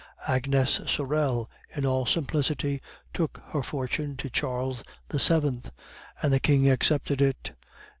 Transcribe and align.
Agnes 0.27 0.81
Sorel, 0.87 1.47
in 1.69 1.85
all 1.85 2.07
simplicity, 2.07 2.81
took 3.13 3.39
her 3.51 3.61
fortune 3.61 4.17
to 4.17 4.31
Charles 4.31 4.83
VII., 5.13 5.61
and 6.23 6.33
the 6.33 6.39
King 6.39 6.67
accepted 6.67 7.21
it. 7.21 7.51